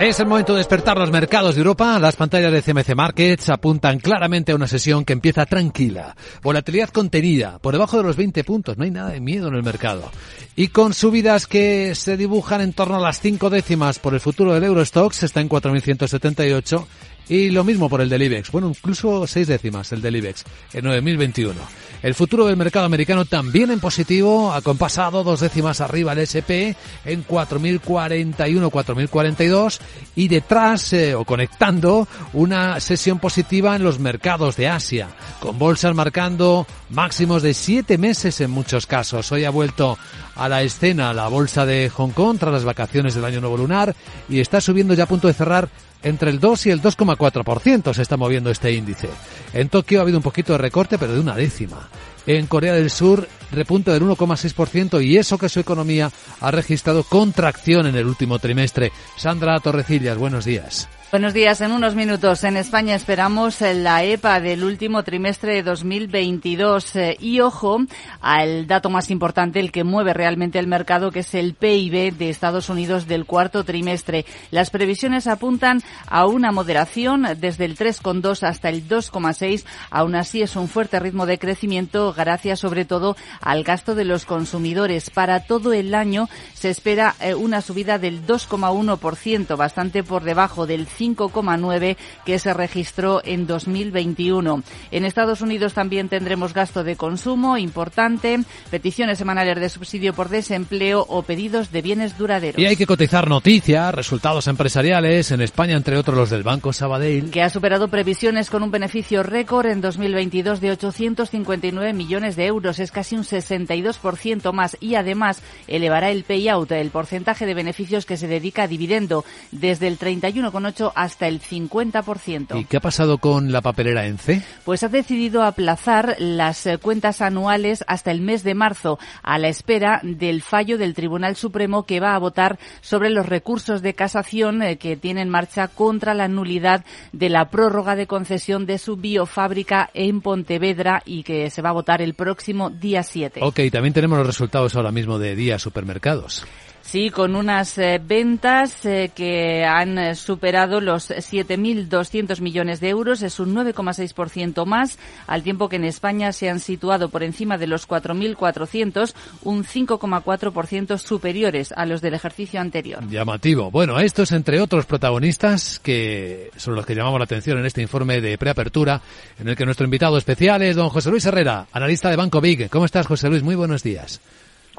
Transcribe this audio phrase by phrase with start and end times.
[0.00, 1.98] Es el momento de despertar los mercados de Europa.
[1.98, 6.16] Las pantallas de CMC Markets apuntan claramente a una sesión que empieza tranquila.
[6.42, 8.78] Volatilidad contenida, por debajo de los 20 puntos.
[8.78, 10.10] No hay nada de miedo en el mercado.
[10.56, 14.54] Y con subidas que se dibujan en torno a las 5 décimas por el futuro
[14.54, 16.86] del Eurostox, está en 4.178
[17.28, 18.50] y lo mismo por el del IBEX.
[18.50, 21.54] Bueno, incluso seis décimas el del IBEX en 9021.
[22.02, 26.72] El futuro del mercado americano también en positivo, ha compasado dos décimas arriba el SP
[27.04, 29.80] en 4041, 4042
[30.16, 35.08] y detrás eh, o conectando una sesión positiva en los mercados de Asia,
[35.40, 39.30] con bolsas marcando máximos de siete meses en muchos casos.
[39.30, 39.98] Hoy ha vuelto
[40.36, 43.94] a la escena la bolsa de Hong Kong tras las vacaciones del año nuevo lunar
[44.26, 45.68] y está subiendo ya a punto de cerrar
[46.02, 49.08] entre el 2 y el 2,4% se está moviendo este índice.
[49.52, 51.88] En Tokio ha habido un poquito de recorte, pero de una décima.
[52.26, 57.86] En Corea del Sur repunte del 1,6% y eso que su economía ha registrado contracción
[57.86, 58.92] en el último trimestre.
[59.16, 60.88] Sandra Torrecillas, buenos días.
[61.10, 61.60] Buenos días.
[61.60, 67.40] En unos minutos en España esperamos la EPA del último trimestre de 2022 eh, y
[67.40, 67.80] ojo
[68.20, 72.30] al dato más importante, el que mueve realmente el mercado, que es el PIB de
[72.30, 74.24] Estados Unidos del cuarto trimestre.
[74.52, 79.64] Las previsiones apuntan a una moderación desde el 3,2 hasta el 2,6.
[79.90, 84.26] Aún así es un fuerte ritmo de crecimiento gracias sobre todo al gasto de los
[84.26, 85.10] consumidores.
[85.10, 90.86] Para todo el año se espera eh, una subida del 2,1%, bastante por debajo del
[91.00, 94.62] 5,9 que se registró en 2021.
[94.90, 101.06] En Estados Unidos también tendremos gasto de consumo importante, peticiones semanales de subsidio por desempleo
[101.08, 102.60] o pedidos de bienes duraderos.
[102.60, 107.30] Y hay que cotizar noticias, resultados empresariales en España, entre otros los del Banco Sabadell.
[107.30, 112.78] Que ha superado previsiones con un beneficio récord en 2022 de 859 millones de euros.
[112.78, 118.16] Es casi un 62% más y además elevará el payout, el porcentaje de beneficios que
[118.16, 122.60] se dedica a dividendo, desde el 31,8 hasta el 50%.
[122.60, 124.42] ¿Y qué ha pasado con la papelera ENCE?
[124.64, 129.48] Pues ha decidido aplazar las eh, cuentas anuales hasta el mes de marzo, a la
[129.48, 134.62] espera del fallo del Tribunal Supremo que va a votar sobre los recursos de casación
[134.62, 138.96] eh, que tiene en marcha contra la nulidad de la prórroga de concesión de su
[138.96, 143.40] biofábrica en Pontevedra y que se va a votar el próximo día 7.
[143.42, 146.46] Ok, también tenemos los resultados ahora mismo de Día Supermercados.
[146.82, 153.22] Sí, con unas eh, ventas eh, que han eh, superado los 7.200 millones de euros,
[153.22, 157.66] es un 9,6% más, al tiempo que en España se han situado por encima de
[157.66, 159.14] los 4.400,
[159.44, 163.06] un 5,4% superiores a los del ejercicio anterior.
[163.08, 163.70] Llamativo.
[163.70, 168.20] Bueno, estos entre otros protagonistas que son los que llamamos la atención en este informe
[168.20, 169.00] de preapertura,
[169.38, 172.68] en el que nuestro invitado especial es don José Luis Herrera, analista de Banco Big.
[172.70, 173.42] ¿Cómo estás, José Luis?
[173.42, 174.20] Muy buenos días.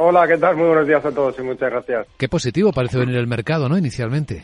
[0.04, 0.58] Hola, ¿qué tal?
[0.58, 2.08] Muy buenos días a todos y muchas gracias.
[2.18, 3.78] Qué positivo parece venir el mercado, ¿no?
[3.78, 4.44] Inicialmente.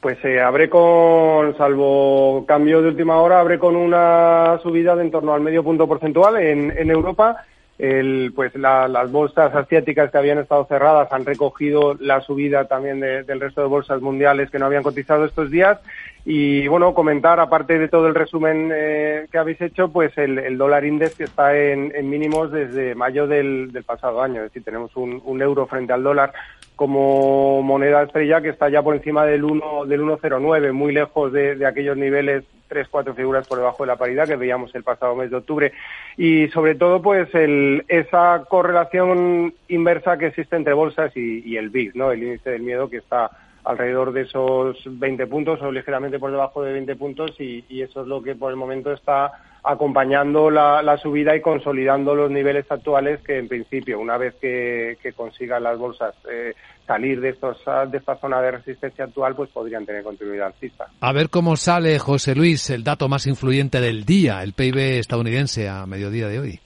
[0.00, 5.10] Pues eh, abre con, salvo cambio de última hora, abre con una subida de en
[5.10, 7.44] torno al medio punto porcentual en, en Europa.
[7.80, 13.40] El, pues las bolsas asiáticas que habían estado cerradas han recogido la subida también del
[13.40, 15.78] resto de bolsas mundiales que no habían cotizado estos días
[16.24, 20.84] y bueno, comentar, aparte de todo el resumen eh, que habéis hecho, pues el, dólar
[20.84, 24.42] index que está en, mínimos desde mayo del, pasado año.
[24.42, 26.32] Es decir, tenemos un, euro frente al dólar
[26.76, 31.64] como moneda estrella que está ya por encima del 1 del 1,09, muy lejos de,
[31.66, 35.30] aquellos niveles tres, cuatro figuras por debajo de la paridad que veíamos el pasado mes
[35.30, 35.72] de octubre.
[36.16, 41.96] Y sobre todo, pues el, esa correlación inversa que existe entre bolsas y, el BIS,
[41.96, 42.12] ¿no?
[42.12, 43.30] El índice del miedo que está
[43.64, 48.06] alrededor de esos 20 puntos o ligeramente por debajo de 20 puntos y, eso es
[48.06, 49.32] lo que por el momento está
[49.62, 55.62] acompañando la, subida y consolidando los niveles actuales que en principio una vez que, consigan
[55.62, 56.54] las bolsas eh,
[56.86, 57.58] salir de estos
[57.90, 60.86] de esta zona de resistencia actual pues podrían tener continuidad alcista.
[61.00, 65.68] A ver cómo sale José Luis el dato más influyente del día, el PIB estadounidense
[65.68, 66.60] a mediodía de hoy.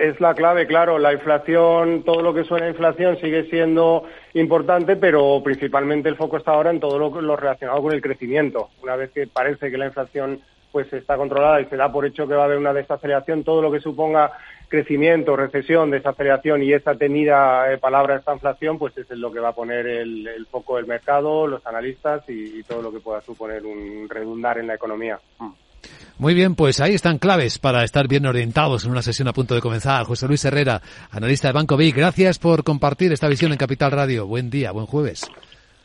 [0.00, 0.98] Es la clave, claro.
[0.98, 6.38] La inflación, todo lo que suena a inflación sigue siendo importante, pero principalmente el foco
[6.38, 8.70] está ahora en todo lo, relacionado con el crecimiento.
[8.82, 10.40] Una vez que parece que la inflación
[10.72, 13.60] pues está controlada y se da por hecho que va a haber una desaceleración, todo
[13.60, 14.32] lo que suponga
[14.68, 19.48] crecimiento, recesión, desaceleración y esa tenida eh, palabra esta inflación, pues es lo que va
[19.48, 24.08] a poner el, foco del mercado, los analistas y, todo lo que pueda suponer un
[24.08, 25.20] redundar en la economía.
[25.40, 25.50] Mm.
[26.20, 29.54] Muy bien, pues ahí están claves para estar bien orientados en una sesión a punto
[29.54, 30.04] de comenzar.
[30.04, 34.26] José Luis Herrera, analista de Banco BIC, gracias por compartir esta visión en Capital Radio.
[34.26, 35.26] Buen día, buen jueves.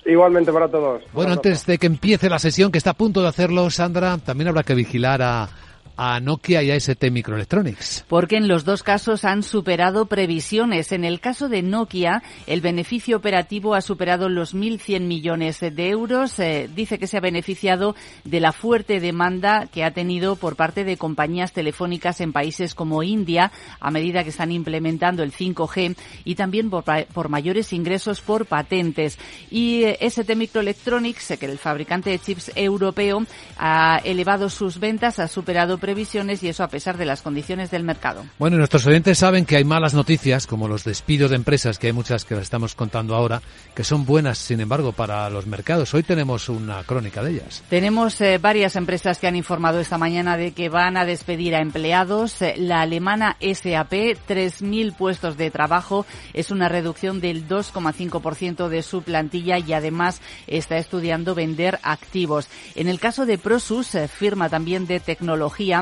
[0.05, 1.03] Igualmente para todos.
[1.13, 4.49] Bueno, antes de que empiece la sesión, que está a punto de hacerlo, Sandra, también
[4.49, 5.47] habrá que vigilar a,
[5.97, 8.05] a Nokia y a ST Microelectronics.
[8.07, 10.91] Porque en los dos casos han superado previsiones.
[10.91, 16.39] En el caso de Nokia, el beneficio operativo ha superado los 1.100 millones de euros.
[16.39, 20.83] Eh, dice que se ha beneficiado de la fuerte demanda que ha tenido por parte
[20.83, 26.35] de compañías telefónicas en países como India a medida que están implementando el 5G y
[26.35, 26.83] también por,
[27.13, 29.17] por mayores ingresos por patentes.
[29.49, 33.25] Y eh, ST Microelectronics, que el fabricante de chips europeo,
[33.57, 37.83] ha elevado sus ventas, ha superado previsiones y eso a pesar de las condiciones del
[37.83, 38.25] mercado.
[38.39, 41.93] Bueno, nuestros oyentes saben que hay malas noticias, como los despidos de empresas, que hay
[41.93, 43.43] muchas que las estamos contando ahora,
[43.75, 45.93] que son buenas, sin embargo, para los mercados.
[45.93, 47.63] Hoy tenemos una crónica de ellas.
[47.69, 51.61] Tenemos eh, varias empresas que han informado esta mañana de que van a despedir a
[51.61, 52.41] empleados.
[52.41, 53.93] Eh, la alemana SAP,
[54.27, 60.77] 3.000 puestos de trabajo, es una reducción del 2,5% de su plantilla y además está
[60.77, 62.47] estudiando vender activos.
[62.73, 65.74] En el caso de Prosus, eh, firma también de tecnología,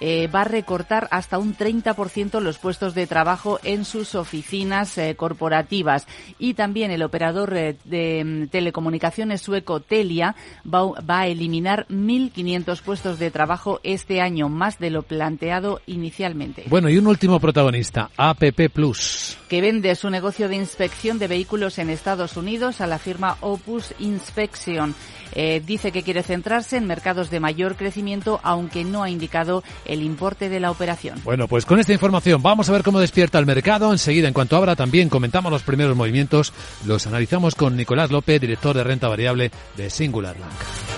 [0.00, 5.14] eh, va a recortar hasta un 30% los puestos de trabajo en sus oficinas eh,
[5.16, 6.06] corporativas.
[6.38, 10.34] Y también el operador de mm, telecomunicaciones sueco Telia
[10.64, 16.64] va, va a eliminar 1.500 puestos de trabajo este año, más de lo planteado inicialmente.
[16.66, 19.36] Bueno, y un último protagonista, APP Plus.
[19.48, 23.94] Que vende su negocio de inspección de vehículos en Estados Unidos a la firma Opus
[23.98, 24.94] Inspection.
[25.40, 30.02] Eh, dice que quiere centrarse en mercados de mayor crecimiento, aunque no ha indicado el
[30.02, 31.20] importe de la operación.
[31.22, 33.92] Bueno, pues con esta información vamos a ver cómo despierta el mercado.
[33.92, 36.52] Enseguida, en cuanto abra, también comentamos los primeros movimientos.
[36.84, 40.97] Los analizamos con Nicolás López, director de renta variable de Singular Bank.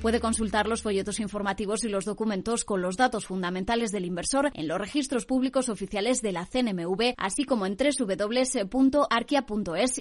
[0.00, 4.66] Puede consultar los folletos informativos y los documentos con los datos fundamentales del inversor en
[4.66, 8.72] los registros públicos oficiales de la CNMV, así como en www.arquia.es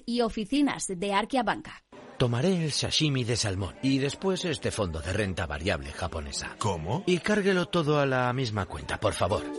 [0.06, 1.84] y oficinas de Arquia Banca.
[2.18, 6.56] Tomaré el sashimi de salmón y después este fondo de renta variable japonesa.
[6.60, 7.04] ¿Cómo?
[7.06, 9.58] Y cárguelo todo a la misma cuenta, por favor.